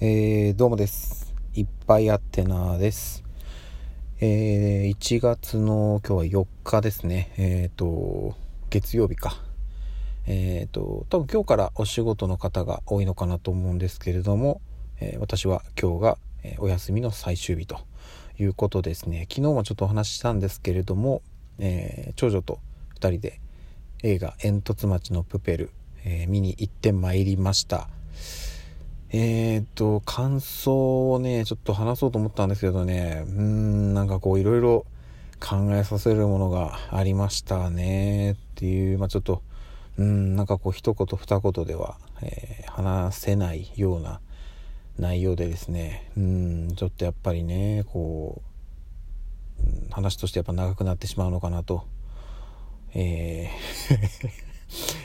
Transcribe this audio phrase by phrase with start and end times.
[0.00, 1.32] えー、どうもです。
[1.54, 3.22] いっぱいあってなです。
[4.20, 7.32] えー、1月の今日は4日ですね。
[7.36, 8.34] えっ、ー、と、
[8.70, 9.36] 月曜日か。
[10.26, 14.60] えっ、ー、と、多分今日からお仕事の方が多いのかなと思うんですけれども、
[15.00, 16.18] え私は今日が、
[16.58, 17.78] お休みの最終日と
[18.36, 19.28] いうことですね。
[19.30, 21.22] 昨日もちょっとお話ししたんですけれども、
[21.60, 22.58] え長女と
[22.96, 23.40] 2人で
[24.02, 25.70] 映画「煙突町のプペル」
[26.04, 27.88] え見に行ってまいりました。
[29.16, 34.86] えー、っと、感想をね、ちょっと話そうと思ったんですけどね、うーん、なんかこういろいろ
[35.38, 38.32] 考えさせるものがありましたね。
[38.32, 39.40] っていう、まあちょっと、
[39.98, 44.18] うん、なんかこう一言二言では、えー、話せないような
[44.98, 48.42] 内容でですね、うん、ちょっとやっぱりね、こ
[49.60, 51.86] う、話としてやっぱ長くなってしまうのかなと、
[52.94, 53.98] えー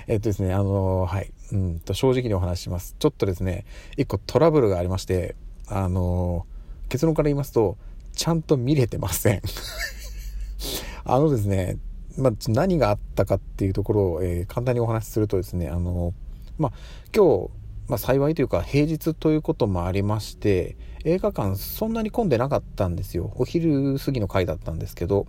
[0.08, 2.96] えっとですね、あのはい、うんと、正直にお話しします。
[3.00, 3.66] ちょっとですね、
[3.98, 5.36] 一個トラブルがありまして、
[5.68, 6.46] あの
[6.90, 7.78] 結論から言いますと、
[8.14, 9.42] ちゃんと見れてません。
[11.06, 11.78] あのですね、
[12.18, 16.14] まあ、何があったかっていうところを、えー、簡単にお話しするとですね、あの
[16.58, 16.72] まあ、
[17.16, 17.50] 今日、
[17.88, 25.26] まあ、幸いというか平日ということもありまして映画館そんなに混んでなかったんですよお昼過ぎの回だったんですけど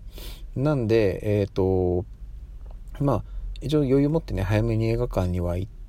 [0.56, 2.05] なんでえっ、と
[2.98, 3.25] まあ
[3.62, 5.80] 一応余裕持ってね早めに映画館には行って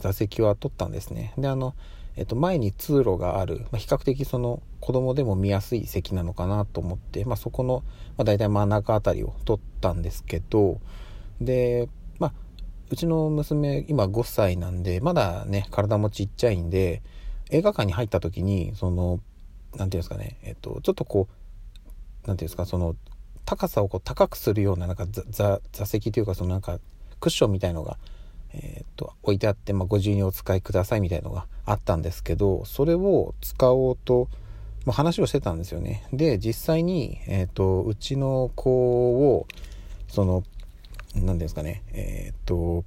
[0.00, 1.32] 座席は取ったんですね。
[1.38, 1.74] であの、
[2.16, 7.82] えっと、前に通路がある、まあ、比較的その子供でも見やすい席なのかなと思って、まあ、そこの、
[8.16, 10.80] まあ、大体真ん中あたりを取ったんですけど
[11.40, 11.88] で
[12.18, 12.32] まあ
[12.90, 17.02] うちの娘今5歳なんでまだね体もちっちゃいんで
[17.50, 19.20] 映画館に入った時にその
[19.72, 22.94] 何て言うんですかねえっとちょっとこう何て言うんですかその
[23.44, 26.78] 高さをこう高くするようななんか座席というかそのなんか
[27.20, 27.96] クッションみたいのが、
[28.56, 34.28] えー、っと置いてあって、まあ、ご自由にお使いくださいみたいのがあったんですけどそれを使おうと、
[34.86, 36.06] まあ、話をしてたんですよね。
[36.12, 38.70] で実際に、えー、っとうちの子
[39.32, 39.46] を
[40.08, 40.44] その
[41.14, 42.84] 何ですかねえー、っと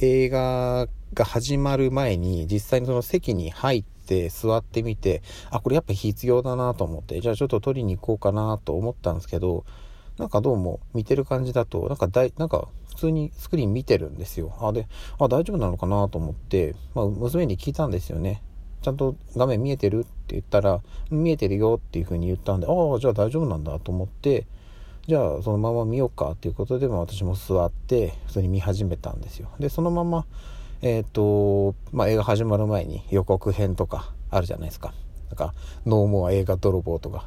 [0.00, 9.64] 映画が始まる前に実際にその席に入って座ってみてあこれやっぱ必要だなと思ってじゃあちょっと取りに行こうかなと思ったんですけど
[10.18, 14.54] なんかどうも見てる感じだとなんかだいなんか普通にスクリーン見てるんですよ。
[14.60, 14.86] あ、で、
[15.18, 18.42] あ、大丈夫なのかなと思って、まあ、娘に聞いたんですよね。
[18.82, 24.46] ちゃんと画面見えてるって言ったら、見えてるよっていう風に言ったんで、ああ、じゃあ大丈夫なんだと思って、
[25.06, 29.48] じゃあそのまま見ようかっていうことで、まあ、私も座って普通に見始めたんですよ。
[29.58, 30.26] で、そのまま、
[30.82, 34.92] えっ、ー、と、まあ、映画始まる前に予告編とかあるじゃないですか。
[35.30, 35.54] なんか、
[35.86, 37.26] ノーモア映画泥棒とか、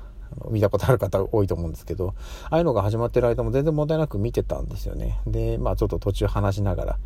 [0.49, 2.13] 見たことある方多いと思うんですけど、
[2.49, 5.19] ああいうのが始まってる間も全然問題なく見てたんですよね。
[5.27, 6.97] で、まあちょっと途中話しながら、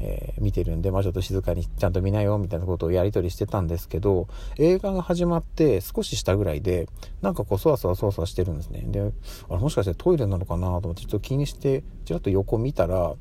[0.00, 4.28] えー、見てるんで、まあちょっと静かにちゃんと見なよみたいなことをやり取りしてたんですけど、
[4.58, 6.88] 映画が始まって少ししたぐらいで、
[7.20, 8.82] なんかこうそわそわそわそわしてるんですね。
[8.86, 13.14] で、あれもしかしてトイレなのかなと思ってちょっと気にして、ちらっと横見たら、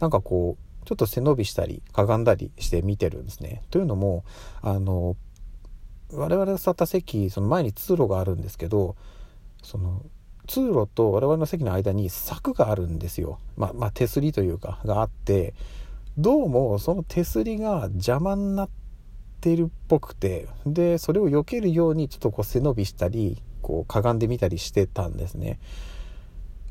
[0.00, 3.62] なんかこう、ちょっと背伸びしたり、かがんだりして見てるんですね。
[3.70, 4.24] というのも、
[4.62, 5.16] あの、
[6.12, 8.96] 我々が座った席その前に通路があるんですけど
[9.62, 10.02] その
[10.46, 15.54] 通路と我々の席の間に柵があるんですよ、まあ、まあ、手すりというかがあって
[16.18, 18.70] どうもその手すりが邪魔になっ
[19.40, 25.58] てるっぽくてでそれを避けるようにちょっとこう背伸びしたりこうかがんでみたりしてたんですね。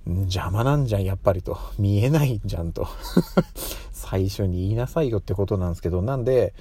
[0.06, 1.58] 邪魔なんじゃんやっぱりと。
[1.78, 2.88] 見えないじゃんと。
[3.94, 6.54] 最初に言いなさいよってことなんですけどなんで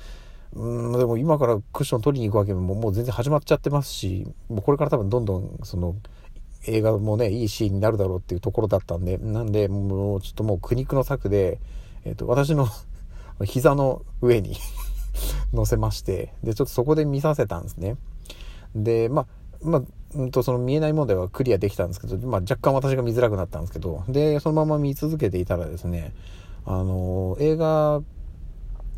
[0.55, 5.95] うんでも今からクッション取りに行くわけももう全然始まっちゃってますしもうこれから多分どんどんその
[6.67, 11.61] 映画もねいいシーンになるだろうっていうところだったんでなんでもうちょっともう苦肉の策で、
[12.05, 12.67] えーと、私の
[13.45, 14.57] 膝の上に
[15.55, 17.97] 乗せましてでちょっとそこで見させたんですね。
[18.75, 19.27] でまあ
[19.63, 19.83] まあ
[20.15, 26.13] うんとその見えない問題はクリアできたんですけど、まあ、若干私が見づらくなったんですけどでそのまま見続けていたらですね
[26.67, 28.03] あの映画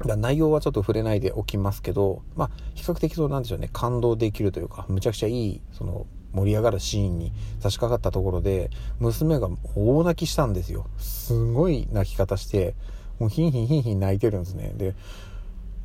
[0.04, 8.70] 内容はちょっと触れないでおきますけど、まあ、比較的そうなんでしょうね、感動できるというか、むちゃくちゃいい、その、盛り上がるシーンに差し掛かったところで、
[9.00, 10.86] 娘が大泣きしたんですよ。
[10.98, 12.74] すごい泣き方して、
[13.18, 14.72] もうヒンヒンヒンヒン泣いてるんですね。
[14.76, 14.94] で、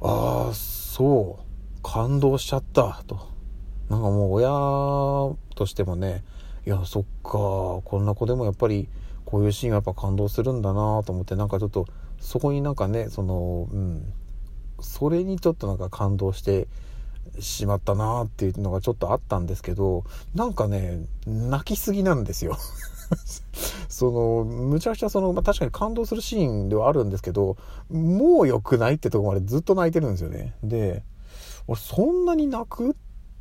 [0.01, 3.19] ああ、そう、感動しちゃった、と。
[3.89, 4.49] なんかもう親
[5.55, 6.23] としてもね、
[6.65, 8.89] いや、そっか、こんな子でもやっぱり、
[9.25, 11.85] こういうシーンはやっぱ感動するんだなと思って、なんかちょっと、
[12.19, 14.13] そこになんかねそのうん。
[14.79, 16.67] それにちょっとなんか感動して
[17.39, 22.57] しまったなっていうのがちょっとあったんですけどなんかね泣きすぎなんですよ。
[23.87, 27.55] そのむちゃくちゃその、まあ、確かに感動するシーンではあるんですけど
[27.89, 30.55] もう良くないってとこまでずっと泣いてるんですよね。
[30.63, 31.03] で
[31.67, 32.93] 俺そんなに泣くっ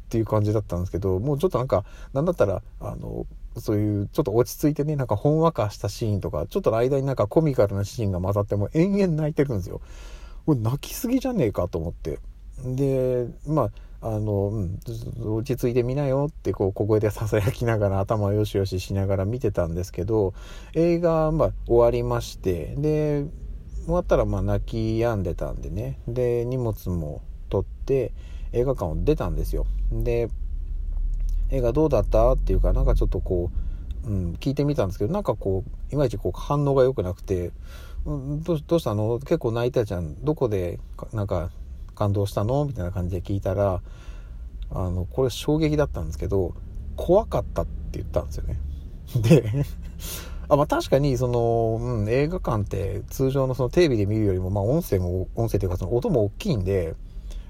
[0.08, 3.26] ていう感じだったんですけどもうちょっとなんかなんだったらあの
[3.60, 9.80] そういうちょっと落ち着いてねなんかほんわかしたシーンとかちょっと間になんかコミカルなシーンが混ざっても延々泣いてるんですよ。
[10.44, 12.18] これ泣きすぎじゃねえかと思って。
[12.64, 13.70] でま
[14.00, 14.78] ああの、うん、
[15.36, 20.34] 落ち着いてみなよってこう小声でささやきながら頭よしよししながら見てたんですけど
[20.74, 23.26] 映画、まあ、終わりましてで
[23.84, 25.98] 終わったらまあ泣き止んでたんでね。
[26.08, 28.12] で荷物も取って
[28.52, 29.66] 映画館を出たんですよ。
[29.92, 30.28] で
[31.50, 32.32] 映画どうだった？
[32.32, 33.50] っていうかなんかちょっとこ
[34.04, 37.52] う、うん、聞いてみたんですけどなんかこういまいちこう反応が良くなくて
[38.04, 39.18] どうしたの？
[39.20, 40.24] 結構泣いたじゃん。
[40.24, 40.78] どこで
[41.12, 41.50] なんか
[41.94, 42.64] 感動したの？
[42.64, 43.80] みたいな感じで聞いたら
[44.70, 46.54] あのこれ衝撃だったんですけど
[46.96, 48.60] 怖かったって言ったんですよね。
[49.22, 49.64] で
[50.48, 56.94] あまあ確かにその、うん、映画館って通常のそのテレビで見るよりも、まあ、音声も音声というかその音も大きいんで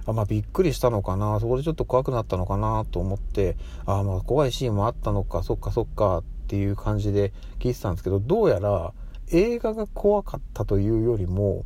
[0.06, 1.40] あまあびっくりしたのかな。
[1.40, 8.92] そこでちょっと怖くなったのかなと思ってあまあ怖いシーンもあったのかそっかそっかっていう感じで聞いてたんですけどどうやら
[9.28, 11.64] 映画が怖かったというよりも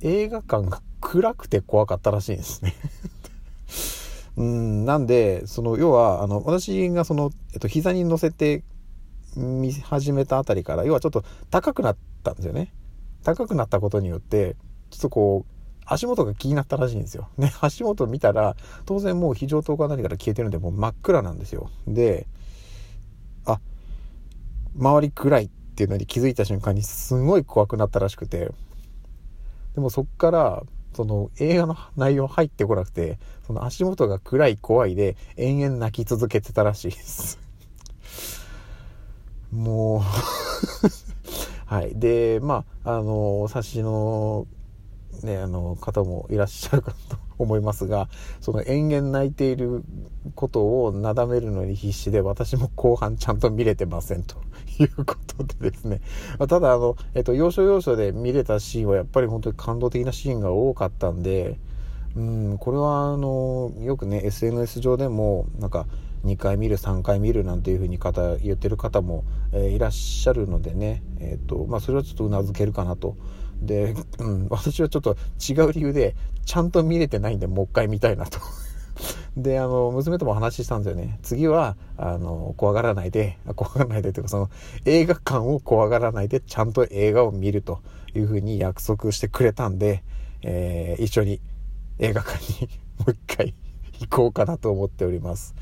[0.00, 2.74] 映画館が暗くて怖かったらしいんですね。
[4.36, 8.62] うんなんでその要はあの私がその、えっと、膝に乗せて
[9.36, 12.72] 見始めたあたりから要はちょっと高くなったんですよね。
[13.22, 14.56] 高くなったことによって
[14.90, 15.59] ちょっとこう
[15.90, 17.28] 足元が気になったらしいんですよ。
[17.36, 18.56] ね、足元見たら、
[18.86, 21.70] 当然もう非常灯か何から消えてるんで、もう真っ暗なんですよ。
[21.86, 22.26] で、
[23.44, 23.60] あ、
[24.76, 28.52] 周り暗いっていうのに気づいた瞬間にすごい怖くなったらしくて
[29.74, 37.38] でもそっからその映画の内容入ってこなくてその足元が暗い怖いで延々泣き続けてたらしいです
[39.52, 40.00] もう
[41.64, 44.46] はいでまああの察しの
[45.22, 48.08] ねあの方もいらっしゃるかと思いますが
[48.40, 49.82] その延々泣いている
[50.34, 54.36] ことをなだめるのに必死で私も後半ちゃんと見れてませんと
[54.78, 56.00] いうことでですね、
[56.38, 61.58] ただあの、えっと、要所要所で見れたシーンはやっぱり本当に感動的なシーンが多かったんで
[62.16, 65.86] うんこれはあのよくね SNS 上でもなんか
[66.24, 73.16] 2回見る3回見るなんていう風に方言ってる方も、えー、いらっしゃるのでね、えーとまあ、それはちょっとうなずけるかなと
[73.60, 75.16] で、うん、私はちょっと
[75.48, 76.14] 違う理由で
[76.44, 78.38] ちゃんと見れてないんでもう一回見たいなと。
[79.36, 81.18] であの娘とも話したんですよね。
[81.22, 84.50] 次はあの怖がらないで怖がらないでというかその
[84.84, 87.80] 映画館を怖がらないでちゃんと映画を見ると
[88.14, 90.02] いうふうに約束してくれたんで、
[90.42, 91.40] えー、一緒に
[91.98, 92.68] 映画館に
[92.98, 93.54] もう一回
[94.00, 95.54] 行こうかなと思っております。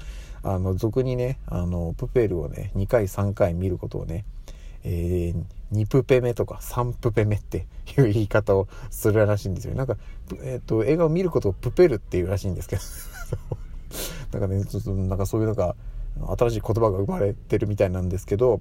[0.43, 4.25] あの俗にねあのプペルをね2回3回見ることをね
[4.85, 7.67] えー、2プペ目とか3プペ目って
[7.97, 9.75] いう言い方をするらしいんですよ。
[9.75, 9.97] なんか、
[10.43, 12.83] えっ、ー、と、映画を見ることをプペルっていうらしいんですけど。
[14.39, 15.75] なんかね、ちょっとなんかそういうのが、
[16.37, 18.61] 新しい言葉が生まれてるみたいなんですけど、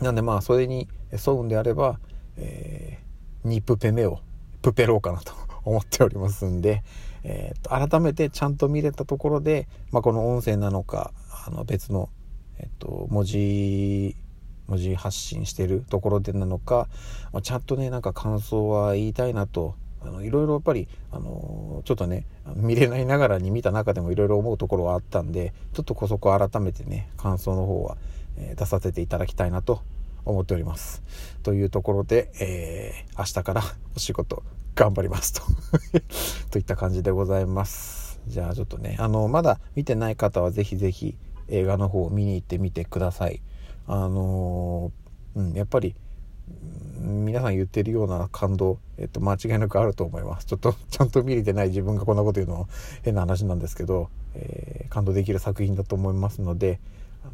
[0.00, 1.98] なんでまあ、それに沿うんであれば、
[2.36, 4.20] えー、2プペ目を
[4.62, 5.32] プペろうかなと
[5.64, 6.82] 思っておりますんで、
[7.22, 11.12] えー、と改めてちゃんと見れたところで、まあ、この音声なのか
[11.46, 12.10] あの別の、
[12.58, 14.16] えっと、文字
[14.68, 16.88] 文字発信してるところでなのか、
[17.32, 19.74] まあ、ちゃんとねなんか感想は言いたいなと
[20.06, 27.96] あのいろいろやっぱり、あのちょっとね見れないながらに見た中でもいろいろ思うところはあったんでちょっとこそこ改めてね感想の方は、
[28.36, 29.82] え、出させていただきたいなと
[30.24, 31.02] 思っております。
[31.42, 33.62] というところで、えー、明日から
[33.96, 34.42] お仕事
[34.74, 35.42] 頑張りますと
[36.50, 38.20] といった感じでございます。
[38.26, 41.16] じゃあちょっとねあのまだ見てない方は是非是非
[41.48, 43.40] 映画の方を見に行ってみてください。
[43.86, 44.92] あの、
[45.34, 45.94] うん、やっぱり
[46.98, 50.46] 皆さん言ってるような感動、えっと、間違いなくあると思います。
[50.46, 52.68] ちょっと ちゃんと見れてない自分がこんなこと言うのも
[53.02, 56.80] 変な話なんですけど、えー、感動できる作品だと思いますので
[57.22, 57.32] あの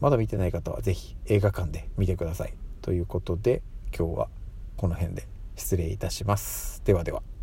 [0.00, 2.54] まだ見てない方は是非映画館で見てください。
[2.82, 3.62] ということで
[3.96, 4.28] 今日は
[4.76, 6.82] この辺で失礼いたします。
[6.84, 7.33] ではでは。